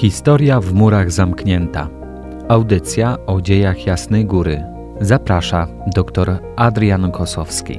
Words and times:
Historia 0.00 0.60
w 0.60 0.72
murach 0.72 1.10
zamknięta. 1.10 1.88
Audycja 2.48 3.16
o 3.26 3.40
dziejach 3.40 3.86
Jasnej 3.86 4.24
Góry. 4.24 4.64
Zaprasza 5.00 5.66
dr 5.94 6.38
Adrian 6.56 7.12
Kosowski. 7.12 7.78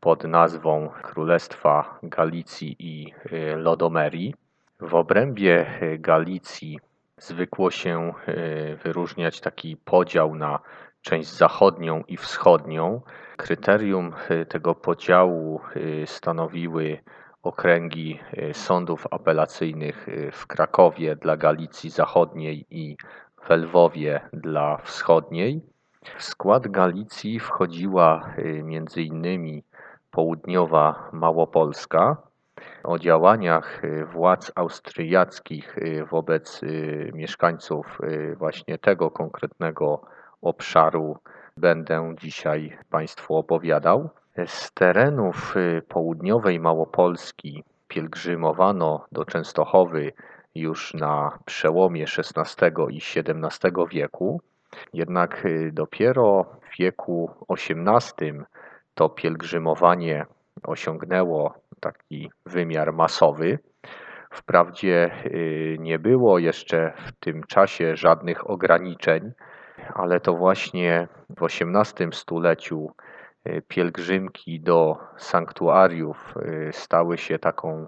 pod 0.00 0.24
nazwą 0.24 0.90
Królestwa 1.02 1.98
Galicji 2.02 2.76
i 2.78 3.14
Lodomerii. 3.56 4.34
W 4.80 4.94
obrębie 4.94 5.66
e, 5.80 5.98
Galicji 5.98 6.78
zwykło 7.16 7.70
się 7.70 8.12
e, 8.26 8.76
wyróżniać 8.76 9.40
taki 9.40 9.76
podział 9.76 10.34
na 10.34 10.58
część 11.02 11.28
zachodnią 11.28 12.02
i 12.08 12.16
wschodnią. 12.16 13.00
Kryterium 13.36 14.14
e, 14.28 14.46
tego 14.46 14.74
podziału 14.74 15.60
stanowiły 16.06 16.98
okręgi 17.42 18.20
sądów 18.52 19.06
apelacyjnych 19.10 20.06
w 20.32 20.46
Krakowie 20.46 21.16
dla 21.16 21.36
Galicji 21.36 21.90
Zachodniej 21.90 22.66
i 22.70 22.96
w 23.42 23.50
Lwowie 23.50 24.20
dla 24.32 24.76
Wschodniej. 24.76 25.62
W 26.16 26.22
skład 26.24 26.68
Galicji 26.68 27.40
wchodziła 27.40 28.34
m.in. 28.36 29.62
południowa 30.10 31.10
Małopolska, 31.12 32.27
o 32.84 32.98
działaniach 32.98 33.84
y, 33.84 34.04
władz 34.04 34.52
austriackich 34.54 35.78
y, 35.78 36.04
wobec 36.10 36.62
y, 36.62 37.10
mieszkańców 37.14 37.98
właśnie 38.36 38.78
tego 38.78 39.10
konkretnego 39.10 40.00
obszaru 40.42 41.18
będę 41.56 42.14
dzisiaj 42.20 42.78
Państwu 42.90 43.36
opowiadał. 43.36 44.10
Z 44.46 44.72
terenów 44.72 45.54
południowej 45.88 46.60
Małopolski 46.60 47.64
pielgrzymowano 47.88 49.04
do 49.12 49.24
Częstochowy 49.24 50.12
już 50.54 50.94
na 50.94 51.38
przełomie 51.44 52.04
XVI 52.04 52.70
i 52.90 52.96
XVII 52.96 53.72
wieku, 53.90 54.40
jednak 54.92 55.46
dopiero 55.72 56.44
w 56.44 56.78
wieku 56.78 57.30
XVIII 57.48 58.32
to 58.94 59.08
pielgrzymowanie 59.08 60.26
osiągnęło 60.62 61.54
taki 61.80 62.30
wymiar 62.46 62.92
masowy. 62.92 63.58
Wprawdzie 64.30 65.10
y, 65.26 65.76
nie 65.80 65.98
było 65.98 66.38
jeszcze 66.38 66.92
w 67.06 67.12
tym 67.12 67.42
czasie 67.42 67.96
żadnych 67.96 68.50
ograniczeń, 68.50 69.32
ale 69.94 70.20
to 70.20 70.34
właśnie 70.34 71.08
w 71.28 71.42
XVIII 71.44 72.12
stuleciu 72.12 72.90
y, 73.48 73.62
pielgrzymki 73.68 74.60
do 74.60 74.98
sanktuariów 75.16 76.34
y, 76.36 76.70
stały 76.72 77.18
się 77.18 77.38
taką, 77.38 77.86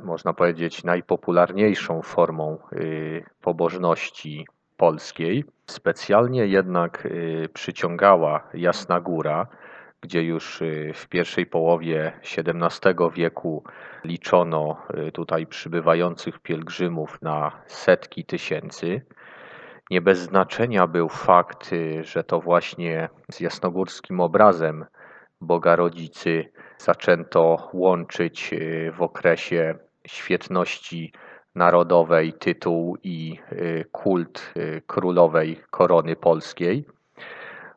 można 0.00 0.32
powiedzieć, 0.32 0.84
najpopularniejszą 0.84 2.02
formą 2.02 2.58
pobożności 3.40 4.46
polskiej. 4.76 5.44
Specjalnie 5.66 6.46
jednak 6.46 7.08
przyciągała 7.54 8.48
Jasna 8.54 9.00
Góra, 9.00 9.46
gdzie 10.02 10.22
już 10.22 10.62
y, 10.62 10.92
w 10.94 11.08
pierwszej 11.08 11.46
połowie 11.46 12.12
XVII 12.36 12.94
wieku 13.14 13.64
liczono 14.04 14.82
y, 15.08 15.12
tutaj 15.12 15.46
przybywających 15.46 16.38
pielgrzymów 16.38 17.22
na 17.22 17.62
setki 17.66 18.24
tysięcy. 18.24 19.02
Nie 19.90 20.00
bez 20.00 20.18
znaczenia 20.18 20.86
był 20.86 21.08
fakt, 21.08 21.72
y, 21.72 22.04
że 22.04 22.24
to 22.24 22.40
właśnie 22.40 23.08
z 23.30 23.40
jasnogórskim 23.40 24.20
obrazem 24.20 24.86
Boga 25.40 25.76
Rodzicy 25.76 26.52
zaczęto 26.78 27.70
łączyć 27.72 28.50
w 28.92 29.02
okresie 29.02 29.74
świetności 30.06 31.12
narodowej 31.54 32.32
tytuł 32.32 32.96
i 33.02 33.38
kult 33.92 34.54
królowej 34.86 35.60
korony 35.70 36.16
polskiej. 36.16 36.86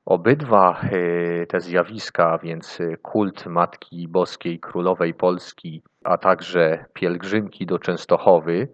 Obydwa 0.06 0.82
e, 0.82 1.46
te 1.46 1.62
zjawiska, 1.62 2.38
więc 2.38 2.82
e, 2.82 2.98
kult 2.98 3.46
Matki 3.46 4.08
Boskiej 4.08 4.60
Królowej 4.60 5.14
Polski, 5.14 5.82
a 6.04 6.18
także 6.18 6.86
pielgrzymki 6.94 7.66
do 7.66 7.80
Częstochowy, 7.80 8.68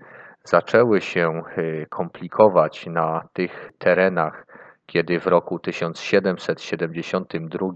zaczęły 0.43 1.01
się 1.01 1.31
e, 1.31 1.41
komplikować 1.85 2.85
na 2.85 3.27
tych 3.33 3.71
terenach, 3.77 4.45
kiedy 4.85 5.19
w 5.19 5.27
roku 5.27 5.59
1772 5.59 7.67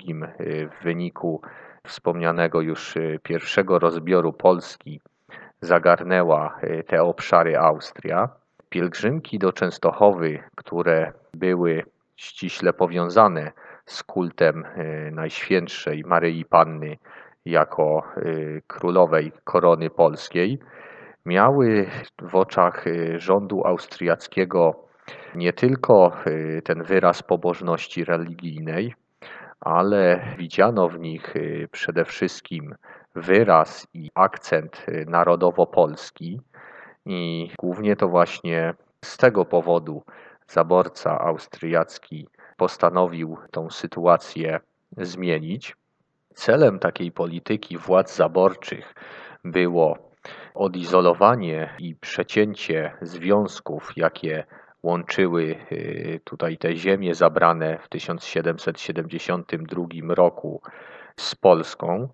w 0.70 0.84
wyniku 0.84 1.42
wspomnianego 1.88 2.62
już 2.62 2.94
pierwszego 3.24 3.80
rozbioru 3.80 4.34
Polski 4.34 5.02
zagarnęła 5.62 6.60
te 6.88 7.04
obszary 7.04 7.58
Austria. 7.58 8.30
Pielgrzymki 8.70 9.40
do 9.40 9.54
Częstochowy, 9.54 10.40
które 10.56 11.14
były 11.34 11.84
ściśle 12.16 12.74
powiązane 12.74 13.52
z 13.86 14.04
kultem 14.04 14.66
e, 14.66 15.12
Najświętszej 15.12 16.04
Maryi 16.06 16.46
Panny 16.46 16.98
jako 17.46 18.04
e, 18.16 18.22
królowej 18.68 19.32
korony 19.44 19.90
polskiej, 19.90 20.60
miały 21.26 21.90
w 22.22 22.36
oczach 22.36 22.88
e, 22.88 23.20
rządu 23.20 23.68
austriackiego 23.68 24.86
nie 25.36 25.54
tylko 25.54 26.18
ten 26.64 26.84
wyraz 26.84 27.24
pobożności 27.24 28.06
religijnej, 28.06 28.94
ale 29.60 30.22
widziano 30.38 30.90
w 30.90 31.00
nich 31.00 31.34
przede 31.72 32.06
wszystkim 32.06 32.76
wyraz 33.16 33.88
i 33.94 34.10
akcent 34.16 34.86
narodowo-polski. 35.08 36.42
I 37.06 37.52
głównie 37.60 37.96
to 37.96 38.08
właśnie 38.08 38.74
z 39.06 39.18
tego 39.18 39.46
powodu 39.46 40.04
zaborca 40.48 41.20
austriacki 41.20 42.28
postanowił 42.58 43.38
tą 43.52 43.70
sytuację 43.70 44.60
zmienić. 44.98 45.76
Celem 46.34 46.80
takiej 46.80 47.12
polityki 47.12 47.78
władz 47.78 48.16
zaborczych 48.16 48.94
było 49.44 49.98
odizolowanie 50.54 51.70
i 51.80 51.96
przecięcie 51.96 52.98
związków, 53.02 53.92
jakie 53.98 54.44
łączyły 54.84 55.56
y, 55.72 56.20
tutaj 56.24 56.58
te 56.58 56.76
ziemie 56.76 57.16
zabrane 57.16 57.80
w 57.84 57.90
1772 57.90 59.86
roku 60.16 60.62
z 61.18 61.36
Polską. 61.36 62.10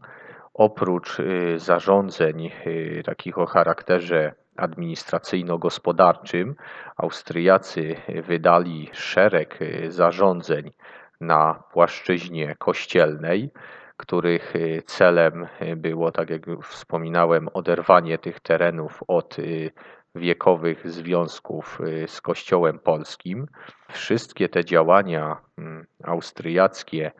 Oprócz 0.53 1.19
y, 1.19 1.59
zarządzeń 1.59 2.51
y, 2.67 3.01
takich 3.05 3.37
o 3.37 3.45
charakterze 3.45 4.33
administracyjno-gospodarczym 4.57 6.55
Austriacy 6.97 7.95
wydali 8.27 8.89
szereg 8.93 9.59
zarządzeń 9.87 10.71
na 11.21 11.63
płaszczyźnie 11.73 12.55
kościelnej, 12.55 13.49
których 13.97 14.53
celem 14.85 15.47
było, 15.75 16.11
tak 16.11 16.29
jak 16.29 16.41
wspominałem, 16.63 17.49
oderwanie 17.53 18.17
tych 18.17 18.39
terenów 18.39 19.03
od 19.07 19.37
wiekowych 20.15 20.91
związków 20.91 21.79
z 22.07 22.21
Kościołem 22.21 22.79
Polskim. 22.79 23.47
Wszystkie 23.91 24.49
te 24.49 24.65
działania 24.65 25.37
mm, 25.57 25.85
austriackie 26.03 27.11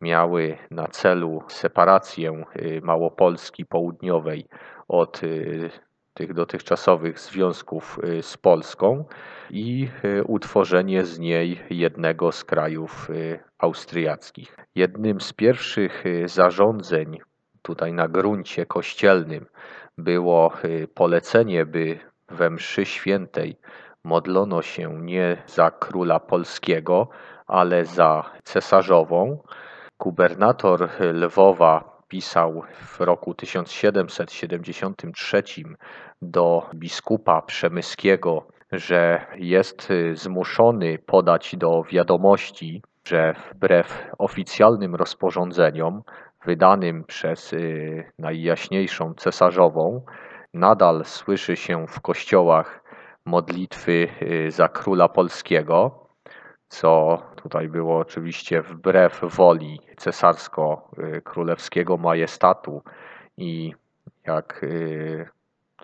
miały 0.00 0.58
na 0.70 0.86
celu 0.86 1.42
separację 1.48 2.44
Małopolski 2.82 3.66
Południowej 3.66 4.46
od 4.88 5.20
tych 6.18 6.34
dotychczasowych 6.34 7.20
związków 7.20 7.98
y, 8.04 8.22
z 8.22 8.36
Polską 8.36 9.04
i 9.50 9.88
y, 10.04 10.24
utworzenie 10.24 11.04
z 11.04 11.18
niej 11.18 11.60
jednego 11.70 12.32
z 12.32 12.44
krajów 12.44 13.10
y, 13.10 13.38
austriackich. 13.58 14.56
Jednym 14.74 15.20
z 15.20 15.32
pierwszych 15.32 16.04
zarządzeń 16.26 17.18
tutaj 17.62 17.92
na 17.92 18.08
gruncie 18.08 18.66
kościelnym 18.66 19.46
było 19.98 20.52
polecenie, 20.94 21.66
by 21.66 21.98
we 22.28 22.50
mszy 22.50 22.84
świętej 22.84 23.56
modlono 24.04 24.62
się 24.62 25.00
nie 25.00 25.42
za 25.46 25.70
króla 25.70 26.20
polskiego, 26.20 27.08
ale 27.46 27.84
za 27.84 28.24
cesarzową. 28.44 29.42
Gubernator 29.98 30.88
Lwowa 31.00 31.97
pisał 32.08 32.62
w 32.80 33.00
roku 33.00 33.34
1773 33.34 35.42
do 36.22 36.70
biskupa 36.74 37.42
Przemyskiego, 37.42 38.46
że 38.72 39.26
jest 39.36 39.88
zmuszony 40.14 40.98
podać 40.98 41.56
do 41.56 41.82
wiadomości, 41.82 42.82
że 43.04 43.34
wbrew 43.50 44.10
oficjalnym 44.18 44.94
rozporządzeniom 44.94 46.02
wydanym 46.44 47.04
przez 47.04 47.52
y, 47.52 48.12
najjaśniejszą 48.18 49.14
cesarzową, 49.14 50.02
nadal 50.54 51.04
słyszy 51.04 51.56
się 51.56 51.86
w 51.86 52.00
kościołach 52.00 52.84
modlitwy 53.24 54.08
y, 54.22 54.50
za 54.50 54.68
króla 54.68 55.08
polskiego, 55.08 56.07
co 56.68 57.22
tutaj 57.36 57.68
było 57.68 57.98
oczywiście 57.98 58.62
wbrew 58.62 59.20
woli 59.22 59.80
cesarsko-królewskiego 59.96 61.98
majestatu 61.98 62.82
i 63.36 63.74
jak 64.26 64.60
y, 64.62 65.28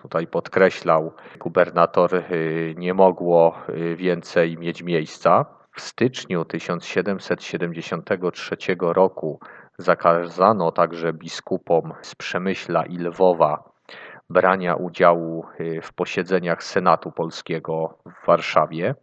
tutaj 0.01 0.27
podkreślał 0.27 1.13
gubernator, 1.39 2.15
y, 2.15 2.75
nie 2.77 2.93
mogło 2.93 3.55
y, 3.69 3.95
więcej 3.95 4.57
mieć 4.57 4.83
miejsca. 4.83 5.45
W 5.71 5.81
styczniu 5.81 6.45
1773 6.45 8.55
roku 8.79 9.39
zakazano 9.77 10.71
także 10.71 11.13
biskupom 11.13 11.93
z 12.01 12.15
Przemyśla 12.15 12.85
i 12.85 12.97
Lwowa 12.97 13.63
brania 14.29 14.75
udziału 14.75 15.45
w 15.81 15.93
posiedzeniach 15.93 16.63
Senatu 16.63 17.11
Polskiego 17.11 17.97
w 18.05 18.25
Warszawie. 18.27 18.95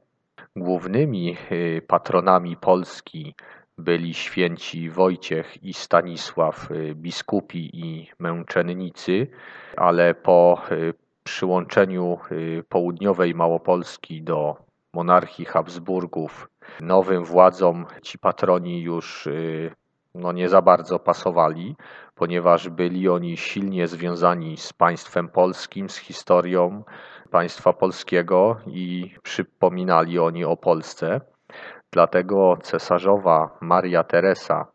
Głównymi 0.56 1.36
y, 1.52 1.82
patronami 1.86 2.56
Polski 2.56 3.34
byli 3.78 4.14
święci 4.14 4.90
Wojciech 4.90 5.64
i 5.64 5.74
Stanisław 5.74 6.70
y, 6.70 6.94
biskupi 6.94 7.70
i 7.72 8.10
męczennicy, 8.18 9.26
ale 9.76 10.14
po 10.14 10.62
y, 10.72 10.94
przyłączeniu 11.24 12.18
południowej 12.68 13.34
Małopolski 13.34 14.22
do 14.22 14.56
monarchii 14.94 15.44
Habsburgów 15.44 16.48
nowym 16.80 17.24
władzom 17.24 17.86
ci 18.02 18.18
patroni 18.18 18.80
już 18.80 19.28
no 20.14 20.32
nie 20.32 20.48
za 20.48 20.62
bardzo 20.62 20.98
pasowali, 20.98 21.76
ponieważ 22.14 22.68
byli 22.68 23.08
oni 23.08 23.36
silnie 23.36 23.88
związani 23.88 24.56
z 24.56 24.72
państwem 24.72 25.28
polskim, 25.28 25.88
z 25.88 25.96
historią, 25.96 26.84
państwa 27.30 27.72
polskiego 27.72 28.56
i 28.66 29.14
przypominali 29.22 30.18
oni 30.18 30.44
o 30.44 30.56
Polsce. 30.56 31.20
Dlatego 31.90 32.58
cesarzowa 32.62 33.58
Maria 33.60 34.04
Teresa 34.04 34.66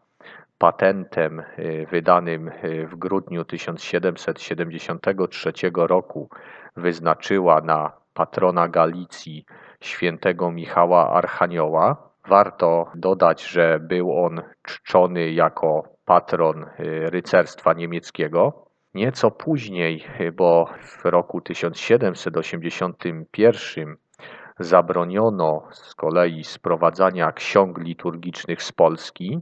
patentem 0.58 1.40
y, 1.40 1.88
wydanym 1.92 2.48
y, 2.48 2.88
w 2.88 2.96
grudniu 2.96 3.46
1773 3.46 5.54
roku 5.76 6.30
wyznaczyła 6.76 7.62
na 7.62 7.92
patrona 8.14 8.68
Galicji 8.68 9.46
świętego 9.82 10.52
Michała 10.52 11.12
Archanioła. 11.12 12.08
Warto 12.28 12.92
dodać, 12.96 13.48
że 13.48 13.80
był 13.80 14.26
on 14.26 14.42
czczony 14.64 15.32
jako 15.32 15.84
patron 16.06 16.64
y, 16.64 16.68
rycerstwa 17.10 17.74
niemieckiego. 17.74 18.68
Nieco 18.94 19.32
później, 19.32 20.06
bo 20.34 20.70
w 20.82 21.06
roku 21.06 21.42
1781 21.42 23.98
zabroniono 24.60 25.68
z 25.72 25.96
kolei 25.96 26.44
sprowadzania 26.44 27.32
ksiąg 27.32 27.78
liturgicznych 27.78 28.64
z 28.64 28.72
Polski, 28.72 29.40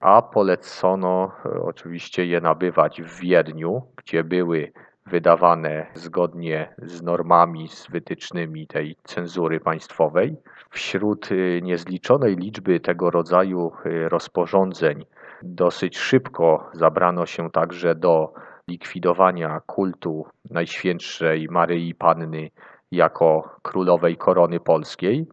a 0.00 0.22
polecono 0.22 1.32
e, 1.44 1.50
oczywiście 1.62 2.26
je 2.26 2.40
nabywać 2.40 3.02
w 3.02 3.20
Wiedniu, 3.20 3.82
gdzie 3.96 4.24
były 4.24 4.72
wydawane 5.06 5.86
zgodnie 5.94 6.74
z 6.82 7.02
normami, 7.02 7.68
z 7.68 7.90
wytycznymi 7.90 8.66
tej 8.66 8.96
cenzury 9.04 9.60
państwowej. 9.60 10.36
Wśród 10.76 11.28
e, 11.32 11.60
niezliczonej 11.62 12.36
liczby 12.36 12.80
tego 12.80 13.10
rodzaju 13.10 13.72
e, 13.84 14.08
rozporządzeń 14.08 15.04
dosyć 15.42 15.98
szybko 15.98 16.70
zabrano 16.72 17.26
się 17.26 17.50
także 17.50 17.94
do 17.94 18.32
likwidowania 18.68 19.60
kultu 19.66 20.26
Najświętszej 20.50 21.48
Maryi 21.50 21.94
Panny 21.94 22.50
jako 22.92 23.56
królowej 23.62 24.16
korony 24.16 24.60
polskiej, 24.60 25.26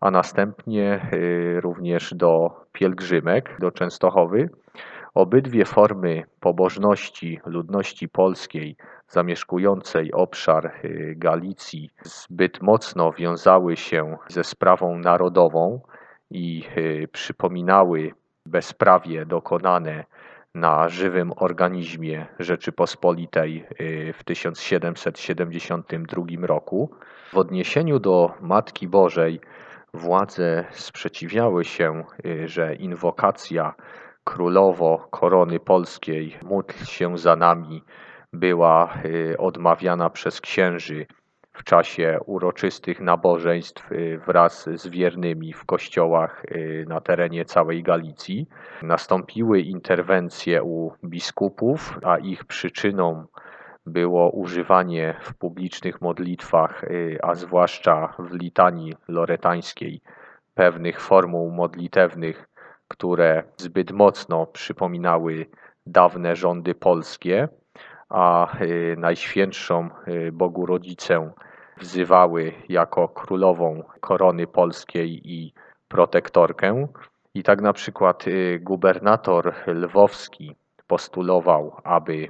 a 0.00 0.10
następnie 0.10 1.10
y, 1.12 1.60
również 1.60 2.14
do 2.14 2.50
pielgrzymek 2.72 3.56
do 3.60 3.70
Częstochowy. 3.70 4.50
Obydwie 5.14 5.64
formy 5.64 6.22
pobożności 6.40 7.40
ludności 7.46 8.08
polskiej 8.08 8.76
zamieszkującej 9.12 10.12
obszar 10.12 10.72
y, 10.84 11.14
Galicji 11.16 11.90
zbyt 12.02 12.62
mocno 12.62 13.12
wiązały 13.12 13.76
się 13.76 14.16
ze 14.28 14.44
sprawą 14.44 14.98
narodową 14.98 15.80
i 16.30 16.64
y, 16.76 17.08
przypominały 17.12 18.12
bezprawie 18.46 19.26
dokonane 19.26 20.04
na 20.54 20.88
żywym 20.88 21.32
organizmie 21.36 22.26
Rzeczypospolitej 22.38 23.66
y, 23.80 24.14
w 24.18 24.24
1772 24.24 26.46
roku. 26.46 26.90
W 27.32 27.36
odniesieniu 27.36 27.98
do 27.98 28.32
Matki 28.40 28.88
Bożej 28.88 29.40
władze 29.94 30.64
sprzeciwiały 30.70 31.64
się, 31.64 32.04
że 32.44 32.74
inwokacja 32.74 33.74
królowo 34.24 35.08
korony 35.10 35.60
polskiej 35.60 36.38
módl 36.42 36.84
się 36.84 37.18
za 37.18 37.36
nami 37.36 37.82
była 38.32 38.94
y, 39.04 39.38
odmawiana 39.38 40.10
przez 40.10 40.40
księży 40.40 41.06
w 41.52 41.64
czasie 41.64 42.18
uroczystych 42.26 43.00
nabożeństw 43.00 43.92
y, 43.92 44.20
wraz 44.26 44.68
z 44.74 44.88
wiernymi 44.88 45.52
w 45.52 45.64
kościołach 45.64 46.44
y, 46.44 46.84
na 46.88 47.00
terenie 47.00 47.44
całej 47.44 47.82
Galicji. 47.82 48.48
Nastąpiły 48.82 49.60
interwencje 49.60 50.62
u 50.62 50.92
biskupów, 51.04 51.98
a 52.02 52.18
ich 52.18 52.44
przyczyną 52.44 53.26
było 53.86 54.30
używanie 54.30 55.14
w 55.20 55.34
publicznych 55.34 56.00
modlitwach, 56.00 56.84
a 57.22 57.34
zwłaszcza 57.34 58.14
w 58.18 58.34
litanii 58.34 58.94
loretańskiej, 59.08 60.00
pewnych 60.54 61.00
formuł 61.00 61.50
modlitewnych, 61.50 62.48
które 62.88 63.42
zbyt 63.56 63.92
mocno 63.92 64.46
przypominały 64.46 65.46
dawne 65.86 66.36
rządy 66.36 66.74
polskie 66.74 67.48
a 68.12 68.56
y, 68.60 68.94
Najświętszą 68.98 69.88
y, 70.08 70.32
Bogu 70.32 70.66
Rodzicę 70.66 71.30
wzywały 71.80 72.52
jako 72.68 73.08
królową 73.08 73.82
korony 74.00 74.46
polskiej 74.46 75.32
i 75.32 75.54
protektorkę. 75.88 76.88
I 77.34 77.42
tak 77.42 77.60
na 77.60 77.72
przykład 77.72 78.26
y, 78.26 78.60
gubernator 78.62 79.54
lwowski 79.66 80.56
postulował, 80.86 81.76
aby 81.84 82.28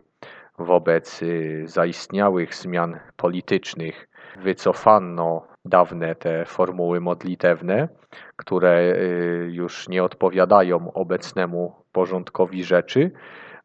wobec 0.58 1.20
zaistniałych 1.64 2.54
zmian 2.54 2.98
politycznych 3.16 4.08
wycofano 4.36 5.46
dawne 5.64 6.14
te 6.14 6.44
formuły 6.44 7.00
modlitewne, 7.00 7.88
które 8.36 8.96
już 9.48 9.88
nie 9.88 10.04
odpowiadają 10.04 10.92
obecnemu 10.92 11.74
porządkowi 11.92 12.64
rzeczy, 12.64 13.10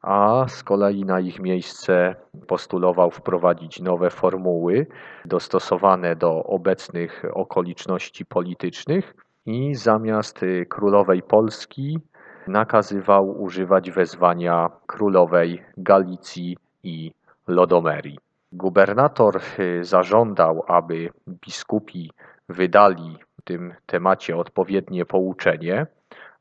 a 0.02 0.46
z 0.48 0.64
kolei 0.64 1.06
na 1.06 1.20
ich 1.20 1.40
miejsce 1.40 2.16
postulował 2.48 3.12
wprowadzić 3.12 3.80
nowe 3.80 4.10
formuły 4.10 4.88
dostosowane 5.26 6.16
do 6.16 6.44
obecnych 6.44 7.24
okoliczności 7.34 8.26
politycznych 8.26 9.16
i 9.46 9.76
zamiast 9.76 10.46
królowej 10.70 11.22
Polski 11.24 12.00
nakazywał 12.48 13.42
używać 13.42 13.92
wezwania 13.92 14.70
królowej 14.88 15.64
Galicji 15.78 16.58
i 16.84 17.12
Lodomerii. 17.48 18.20
Gubernator 18.52 19.42
y, 19.60 19.84
zażądał, 19.84 20.64
aby 20.68 21.10
biskupi 21.28 22.12
wydali 22.50 23.18
w 23.40 23.42
tym 23.42 23.74
temacie 23.86 24.38
odpowiednie 24.38 25.06
pouczenie 25.06 25.88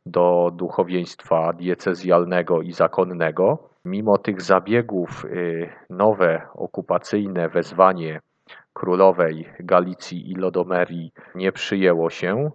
do 0.06 0.50
duchowieństwa 0.54 1.52
diecezjalnego 1.52 2.62
i 2.62 2.72
zakonnego. 2.72 3.68
Mimo 3.84 4.18
tych 4.18 4.42
zabiegów 4.42 5.24
y, 5.24 5.68
nowe 5.90 6.42
okupacyjne 6.54 7.48
wezwanie 7.48 8.20
królowej 8.72 9.48
Galicji 9.60 10.30
i 10.30 10.34
Lodomerii 10.34 11.12
nie 11.34 11.52
przyjęło 11.52 12.10
się, 12.10 12.50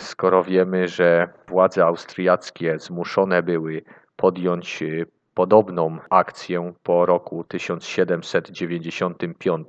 skoro 0.00 0.44
wiemy, 0.44 0.88
że 0.88 1.28
władze 1.48 1.84
austriackie 1.84 2.78
zmuszone 2.78 3.42
były 3.42 3.82
podjąć 4.16 4.82
y, 4.82 5.06
podobną 5.34 5.98
akcję 6.10 6.72
po 6.82 7.06
roku 7.06 7.44
1795, 7.44 9.66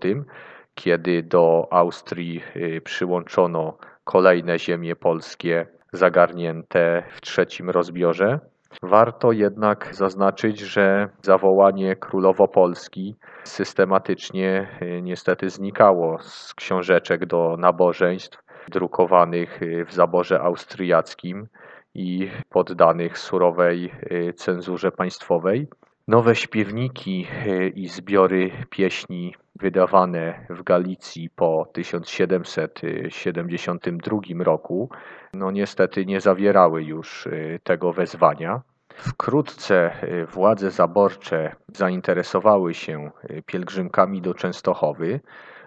kiedy 0.75 1.23
do 1.23 1.67
Austrii 1.71 2.41
y, 2.55 2.81
przyłączono 2.81 3.77
kolejne 4.03 4.59
ziemie 4.59 4.95
polskie 4.95 5.76
zagarnięte 5.93 7.03
w 7.11 7.21
trzecim 7.21 7.69
rozbiorze. 7.69 8.39
Warto 8.83 9.31
jednak 9.31 9.95
zaznaczyć, 9.95 10.59
że 10.59 11.09
zawołanie 11.21 11.95
Królowo 11.95 12.47
Polski 12.47 13.15
systematycznie 13.43 14.67
y, 14.81 15.01
niestety 15.01 15.49
znikało 15.49 16.19
z 16.19 16.53
książeczek 16.53 17.25
do 17.25 17.55
nabożeństw 17.59 18.37
drukowanych 18.69 19.61
y, 19.61 19.85
w 19.85 19.93
zaborze 19.93 20.41
austriackim 20.41 21.47
i 21.93 22.29
poddanych 22.49 23.17
surowej 23.17 23.91
y, 24.11 24.33
cenzurze 24.33 24.91
państwowej. 24.91 25.67
Nowe 26.07 26.35
śpiewniki 26.35 27.27
i 27.75 27.87
zbiory 27.87 28.51
pieśni 28.69 29.35
wydawane 29.55 30.45
w 30.49 30.63
Galicji 30.63 31.29
po 31.29 31.67
1772 31.73 34.43
roku, 34.43 34.89
no 35.33 35.51
niestety 35.51 36.05
nie 36.05 36.21
zawierały 36.21 36.83
już 36.83 37.27
tego 37.63 37.93
wezwania. 37.93 38.61
Wkrótce 38.97 40.03
y, 40.03 40.25
władze 40.25 40.71
zaborcze 40.71 41.55
zainteresowały 41.73 42.73
się 42.73 43.11
pielgrzymkami 43.45 44.21
do 44.21 44.33
Częstochowy. 44.33 45.19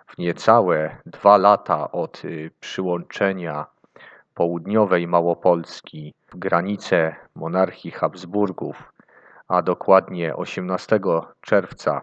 W 0.06 0.18
niecałe 0.18 0.96
dwa 1.06 1.36
lata 1.36 1.92
od 1.92 2.22
przyłączenia 2.60 3.66
południowej 4.34 5.06
Małopolski 5.06 6.14
w 6.28 6.36
granice 6.36 7.16
monarchii 7.34 7.90
Habsburgów, 7.90 8.92
a 9.50 9.62
dokładnie 9.62 10.36
18 10.36 11.00
czerwca 11.40 12.00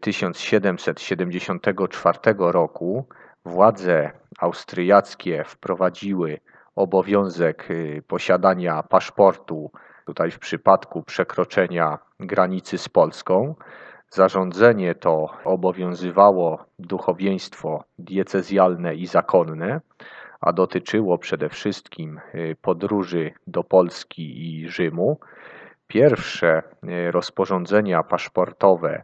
1774 0.00 2.18
roku, 2.38 3.08
władze 3.44 4.10
austriackie 4.38 5.44
wprowadziły 5.44 6.40
obowiązek 6.76 7.68
posiadania 8.06 8.82
paszportu 8.82 9.70
tutaj 10.06 10.30
w 10.30 10.38
przypadku 10.38 11.02
przekroczenia 11.02 11.98
granicy 12.20 12.78
z 12.78 12.88
Polską. 12.88 13.54
Zarządzenie 14.10 14.94
to 14.94 15.30
obowiązywało 15.44 16.64
duchowieństwo 16.78 17.84
diecezjalne 17.98 18.94
i 18.94 19.06
zakonne, 19.06 19.80
a 20.40 20.52
dotyczyło 20.52 21.18
przede 21.18 21.48
wszystkim 21.48 22.20
y, 22.34 22.56
podróży 22.62 23.32
do 23.46 23.64
Polski 23.64 24.48
i 24.48 24.68
Rzymu. 24.68 25.18
Pierwsze 25.90 26.62
y, 26.84 27.10
rozporządzenia 27.10 28.02
paszportowe 28.02 29.02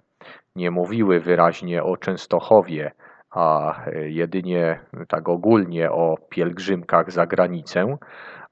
nie 0.56 0.70
mówiły 0.70 1.20
wyraźnie 1.20 1.82
o 1.82 1.96
Częstochowie, 1.96 2.92
a 3.30 3.74
y, 3.88 4.10
jedynie 4.10 4.80
tak 5.08 5.28
ogólnie 5.28 5.90
o 5.92 6.16
pielgrzymkach 6.28 7.12
za 7.12 7.26
granicę, 7.26 7.96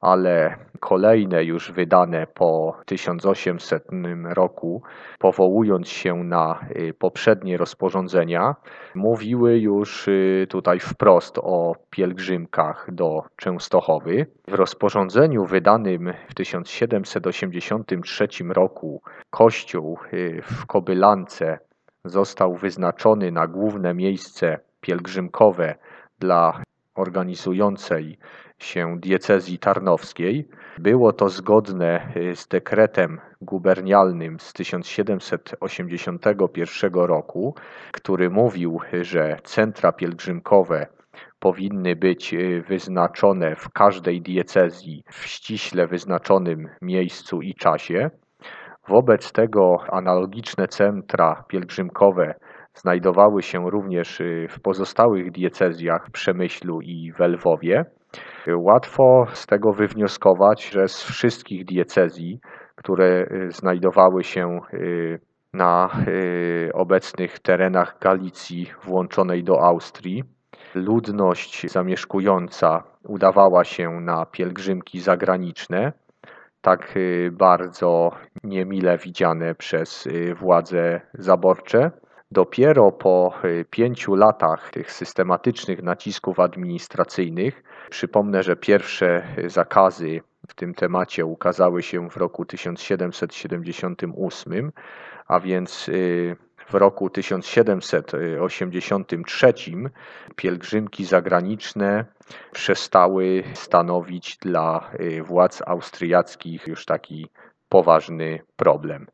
ale 0.04 0.56
kolejne 0.80 1.44
już 1.44 1.72
wydane 1.72 2.26
po 2.26 2.76
1800 2.86 3.84
roku, 4.24 4.82
powołując 5.18 5.88
się 5.88 6.14
na 6.14 6.60
y, 6.76 6.94
poprzednie 6.98 7.56
rozporządzenia, 7.56 8.54
mówiły 8.94 9.58
już 9.58 10.08
y, 10.08 10.46
tutaj 10.50 10.80
wprost 10.80 11.38
o 11.38 11.76
pielgrzymkach 11.90 12.86
do 12.92 13.22
Częstochowy. 13.36 14.26
W 14.48 14.54
rozporządzeniu 14.54 15.44
wydanym 15.44 16.12
w 16.28 16.34
1783 16.34 18.28
roku 18.48 19.02
Kościół 19.30 19.98
y, 20.12 20.42
w 20.42 20.66
Kobylance 20.66 21.58
został 22.04 22.54
wyznaczony 22.54 23.32
na 23.32 23.46
główne 23.46 23.94
miejsce 23.94 24.58
pielgrzymkowe 24.80 25.74
dla 26.18 26.62
organizującej 26.94 28.18
się 28.58 29.00
diecezji 29.00 29.58
tarnowskiej. 29.58 30.48
Było 30.78 31.12
to 31.12 31.28
zgodne 31.28 32.12
y, 32.16 32.36
z 32.36 32.48
dekretem 32.48 33.20
gubernialnym 33.40 34.40
z 34.40 34.52
1781 34.52 36.94
roku, 36.94 37.54
który 37.92 38.30
mówił, 38.30 38.80
że 39.02 39.38
centra 39.44 39.92
pielgrzymkowe 39.92 40.86
powinny 41.38 41.96
być 41.96 42.34
y, 42.34 42.64
wyznaczone 42.68 43.56
w 43.56 43.68
każdej 43.68 44.22
diecezji 44.22 45.04
w 45.10 45.26
ściśle 45.26 45.86
wyznaczonym 45.86 46.68
miejscu 46.82 47.42
i 47.42 47.54
czasie. 47.54 48.10
Wobec 48.88 49.32
tego 49.32 49.84
analogiczne 49.90 50.68
centra 50.68 51.44
pielgrzymkowe 51.48 52.34
znajdowały 52.74 53.42
się 53.42 53.70
również 53.70 54.20
y, 54.20 54.46
w 54.50 54.60
pozostałych 54.60 55.30
diecezjach 55.30 56.10
Przemyślu 56.10 56.80
i 56.80 57.12
w 57.12 57.20
Lwowie. 57.20 57.84
Łatwo 58.56 59.26
z 59.32 59.46
tego 59.46 59.72
wywnioskować, 59.72 60.68
że 60.68 60.88
z 60.88 61.02
wszystkich 61.02 61.64
diecezji, 61.64 62.40
które 62.74 63.26
y, 63.30 63.50
znajdowały 63.50 64.24
się 64.24 64.60
y, 64.74 65.20
na 65.52 65.90
obecnych 66.74 67.38
terenach 67.38 67.98
Galicji 68.00 68.70
włączonej 68.84 69.44
do 69.44 69.62
Austrii, 69.62 70.24
ludność 70.74 71.70
zamieszkująca 71.70 72.82
udawała 73.08 73.64
się 73.64 73.90
na 73.90 74.26
pielgrzymki 74.26 75.00
zagraniczne, 75.00 75.92
tak 76.60 76.94
bardzo 77.32 78.10
niemile 78.44 78.98
widziane 78.98 79.54
przez 79.54 80.08
władze 80.40 81.00
zaborcze. 81.14 81.90
Dopiero 82.34 82.92
po 82.92 83.34
y, 83.44 83.64
pięciu 83.70 84.14
latach 84.14 84.70
tych 84.70 84.92
systematycznych 84.92 85.82
nacisków 85.82 86.40
administracyjnych, 86.40 87.62
przypomnę, 87.90 88.42
że 88.42 88.56
pierwsze 88.56 89.22
y, 89.38 89.50
zakazy 89.50 90.20
w 90.48 90.54
tym 90.54 90.74
temacie 90.74 91.26
ukazały 91.26 91.82
się 91.82 92.10
w 92.10 92.16
roku 92.16 92.44
1778, 92.44 94.72
a 95.26 95.40
więc 95.40 95.88
y, 95.88 96.36
w 96.68 96.74
roku 96.74 97.10
1783 97.10 99.54
pielgrzymki 100.36 101.04
zagraniczne 101.04 102.04
przestały 102.52 103.42
stanowić 103.54 104.36
dla 104.36 104.90
władz 105.22 105.62
austriackich 105.66 106.66
już 106.66 106.84
taki 106.84 107.26
poważny 107.68 108.40
problem. 108.56 109.06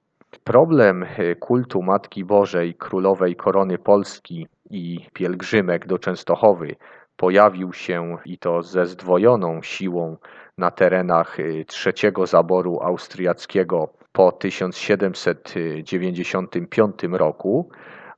Problem 0.50 1.02
e, 1.02 1.35
kultu 1.35 1.83
Matki 1.83 2.25
Bożej 2.25 2.75
Królowej 2.75 3.37
Korony 3.37 3.78
Polski 3.78 4.47
i 4.71 5.07
pielgrzymek 5.12 5.87
do 5.87 5.99
Częstochowy 5.99 6.76
pojawił 7.16 7.73
się 7.73 8.16
i 8.25 8.38
to 8.38 8.62
ze 8.62 8.87
zdwojoną 8.87 9.62
siłą 9.62 10.16
na 10.59 10.71
terenach 10.71 11.40
e, 11.40 11.64
trzeciego 11.64 12.26
zaboru 12.26 12.78
austriackiego 12.83 13.88
po 14.12 14.33
1795 14.33 16.95
roku, 17.12 17.71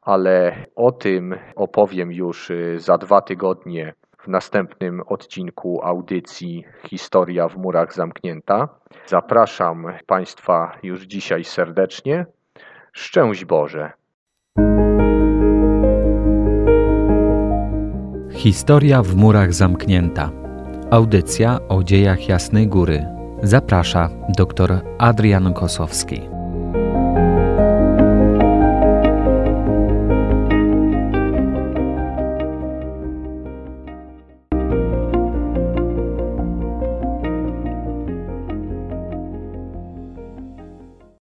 ale 0.02 0.66
o 0.76 0.92
tym 0.92 1.34
opowiem 1.56 2.12
już 2.12 2.50
e, 2.50 2.78
za 2.78 2.98
dwa 2.98 3.20
tygodnie 3.20 3.94
w 4.24 4.28
następnym 4.28 5.02
odcinku 5.06 5.80
audycji 5.82 6.64
Historia 6.88 7.48
w 7.48 7.56
murach 7.56 7.94
zamknięta. 7.94 8.68
Zapraszam 9.06 9.86
Państwa 10.06 10.72
już 10.82 11.02
dzisiaj 11.02 11.44
serdecznie. 11.44 12.26
Szczęść 12.92 13.44
Boże. 13.44 13.92
Historia 18.30 19.02
w 19.02 19.14
murach 19.14 19.54
zamknięta. 19.54 20.30
Audycja 20.90 21.58
o 21.68 21.82
dziejach 21.82 22.28
Jasnej 22.28 22.68
Góry. 22.68 23.06
Zaprasza 23.42 24.08
dr 24.36 24.80
Adrian 24.98 25.54
Kosowski. 25.54 26.31